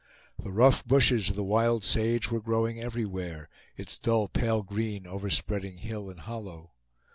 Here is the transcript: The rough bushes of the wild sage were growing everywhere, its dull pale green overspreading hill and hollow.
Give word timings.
The 0.41 0.51
rough 0.51 0.83
bushes 0.83 1.29
of 1.29 1.35
the 1.35 1.43
wild 1.43 1.83
sage 1.83 2.31
were 2.31 2.41
growing 2.41 2.81
everywhere, 2.81 3.49
its 3.77 3.99
dull 3.99 4.27
pale 4.27 4.63
green 4.63 5.05
overspreading 5.05 5.77
hill 5.77 6.09
and 6.09 6.21
hollow. 6.21 6.71